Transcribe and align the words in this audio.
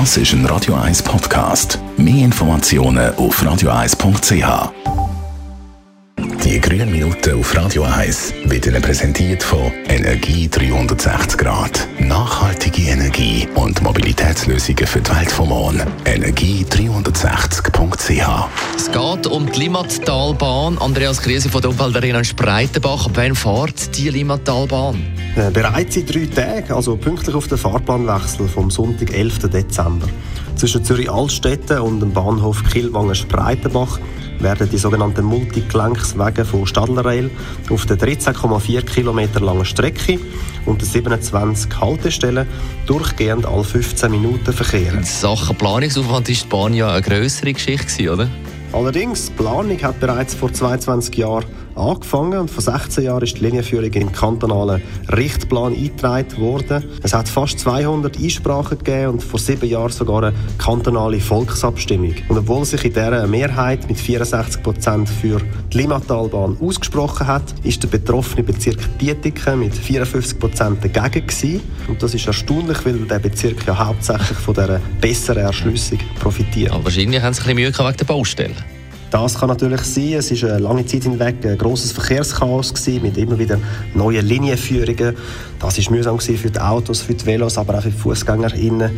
Das 0.00 0.16
ist 0.16 0.32
ein 0.32 0.44
Radio 0.46 0.74
1 0.74 1.04
Podcast. 1.04 1.78
Mehr 1.96 2.24
Informationen 2.24 3.14
auf 3.14 3.40
radio1.ch. 3.40 4.72
Die 6.44 6.60
grünen 6.60 6.90
Minuten 6.90 7.38
auf 7.38 7.56
Radio 7.56 7.84
1 7.84 8.34
wird 8.46 8.64
präsentiert 8.82 9.44
von 9.44 9.70
Energie 9.86 10.48
360 10.48 11.38
Grad. 11.38 11.86
Nachhaltige 12.00 12.90
Energie 12.90 13.46
und 13.54 13.80
Mobilitätslösungen 13.82 14.84
für 14.84 15.00
die 15.00 15.14
Welt 15.14 15.30
vom 15.30 15.50
Morgen. 15.50 15.82
Energie360.ch 16.06 18.48
Es 18.74 18.90
geht 18.90 19.28
um 19.28 19.52
die 19.52 19.60
Limmattalbahn. 19.60 20.76
Andreas 20.78 21.22
Krise 21.22 21.48
von 21.48 21.62
der 21.62 21.70
Umweltarena 21.70 22.24
Spreitenbach. 22.24 23.10
Wann 23.14 23.36
fährt 23.36 23.96
die 23.96 24.10
Limmattalbahn? 24.10 25.23
Äh, 25.36 25.50
bereits 25.50 25.96
in 25.96 26.06
drei 26.06 26.26
Tagen, 26.26 26.72
also 26.72 26.96
pünktlich 26.96 27.34
auf 27.34 27.48
den 27.48 27.58
Fahrplanwechsel 27.58 28.46
vom 28.46 28.70
Sonntag, 28.70 29.12
11. 29.12 29.50
Dezember. 29.50 30.06
Zwischen 30.54 30.84
Zürich-Altstetten 30.84 31.80
und 31.80 31.98
dem 31.98 32.12
Bahnhof 32.12 32.62
Kilwangen-Spreitenbach 32.72 33.98
werden 34.38 34.68
die 34.70 34.78
sogenannten 34.78 35.24
Multigelenkswege 35.24 36.44
von 36.44 36.66
Stadler 36.66 37.04
auf 37.68 37.86
der 37.86 37.98
13,4 37.98 38.82
Kilometer 38.82 39.40
langen 39.40 39.64
Strecke 39.64 40.20
und 40.66 40.80
den 40.80 40.88
27 40.88 41.80
Haltestellen 41.80 42.46
durchgehend 42.86 43.44
alle 43.44 43.64
15 43.64 44.12
Minuten 44.12 44.52
verkehren. 44.52 44.98
In 44.98 45.04
Sachen 45.04 45.56
Planungsaufwand 45.56 46.28
ist 46.28 46.44
die 46.44 46.48
Bahn 46.48 46.74
ja 46.74 46.92
eine 46.92 47.02
grössere 47.02 47.52
Geschichte, 47.52 48.12
oder? 48.12 48.28
Allerdings, 48.74 49.26
die 49.26 49.34
Planung 49.34 49.80
hat 49.82 50.00
bereits 50.00 50.34
vor 50.34 50.52
22 50.52 51.16
Jahren 51.16 51.44
angefangen 51.76 52.40
und 52.40 52.50
vor 52.50 52.60
16 52.60 53.04
Jahren 53.04 53.22
ist 53.22 53.36
die 53.36 53.44
Linienführung 53.44 53.84
in 53.84 53.92
den 53.92 54.12
kantonalen 54.12 54.82
Richtplan 55.16 55.74
eingetragen 55.74 56.38
worden. 56.38 56.82
Es 57.04 57.14
hat 57.14 57.28
fast 57.28 57.60
200 57.60 58.18
Einsprachen 58.18 58.78
gegeben 58.78 59.12
und 59.12 59.22
vor 59.22 59.38
sieben 59.38 59.68
Jahren 59.68 59.92
sogar 59.92 60.24
eine 60.24 60.36
kantonale 60.58 61.20
Volksabstimmung. 61.20 62.16
Und 62.28 62.38
obwohl 62.38 62.64
sich 62.64 62.84
in 62.84 62.92
dieser 62.92 63.28
Mehrheit 63.28 63.88
mit 63.88 63.98
64 63.98 64.60
Prozent 64.64 65.08
für 65.08 65.40
die 65.72 65.78
Limmatalbahn 65.78 66.56
ausgesprochen 66.60 67.28
hat, 67.28 67.44
ist 67.62 67.80
der 67.80 67.88
betroffene 67.88 68.42
Bezirk 68.42 68.98
Dietiken 68.98 69.60
mit 69.60 69.74
54 69.76 70.38
Prozent 70.40 70.84
dagegen 70.84 71.28
gewesen. 71.28 71.60
Und 71.86 72.02
das 72.02 72.12
ist 72.12 72.26
erstaunlich, 72.26 72.84
weil 72.84 72.98
der 72.98 73.20
Bezirk 73.20 73.64
ja 73.68 73.78
hauptsächlich 73.86 74.38
von 74.38 74.54
dieser 74.54 74.80
besseren 75.00 75.44
Erschließung 75.44 76.00
profitiert. 76.18 76.72
Aber 76.72 76.86
wahrscheinlich 76.86 77.22
haben 77.22 77.34
sie 77.34 77.42
ein 77.42 77.54
bisschen 77.54 77.56
Mühe 77.56 77.86
wegen 77.86 77.96
der 77.96 78.04
Baustelle. 78.04 78.54
Das 79.14 79.38
kann 79.38 79.48
natürlich 79.48 79.82
sein. 79.82 80.14
Es 80.14 80.42
war 80.42 80.50
eine 80.50 80.58
lange 80.58 80.84
Zeit 80.86 81.04
hinweg 81.04 81.36
ein 81.44 81.56
grosses 81.56 81.92
Verkehrschaos 81.92 82.74
gewesen, 82.74 83.00
mit 83.00 83.16
immer 83.16 83.38
wieder 83.38 83.58
neuen 83.94 84.26
Linienführungen. 84.26 85.14
Das 85.60 85.78
war 85.78 85.92
mühsam 85.92 86.18
für 86.18 86.50
die 86.50 86.58
Autos, 86.58 87.00
für 87.00 87.14
die 87.14 87.24
Velos, 87.24 87.56
aber 87.56 87.78
auch 87.78 87.82
für 87.82 87.90
die 87.90 87.96
FußgängerInnen. 87.96 88.90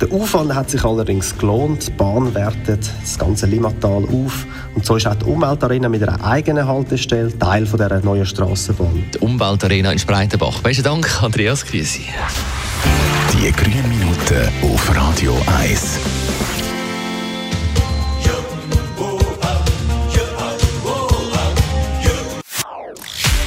Der 0.00 0.10
Aufwand 0.10 0.56
hat 0.56 0.70
sich 0.70 0.82
allerdings 0.84 1.38
gelohnt. 1.38 1.86
Die 1.86 1.92
Bahn 1.92 2.34
wertet 2.34 2.80
das 3.00 3.16
ganze 3.16 3.46
Limmatal 3.46 4.02
auf. 4.06 4.44
Und 4.74 4.84
so 4.84 4.96
ist 4.96 5.06
auch 5.06 5.14
die 5.14 5.26
Umweltarena 5.26 5.88
mit 5.88 6.02
einer 6.02 6.24
eigenen 6.24 6.66
Haltestelle 6.66 7.38
Teil 7.38 7.64
von 7.64 7.78
dieser 7.78 8.00
neuen 8.00 8.26
Strassenbahn. 8.26 9.04
Die 9.14 9.18
Umweltarena 9.18 9.92
in 9.92 10.00
Spreitenbach. 10.00 10.62
Besten 10.62 10.82
Dank, 10.82 11.22
Andreas 11.22 11.64
Gysi. 11.64 12.06
Die 13.32 13.52
grünen 13.52 13.88
Minuten 13.88 14.48
auf 14.64 14.96
Radio 14.96 15.36
1. 15.60 16.00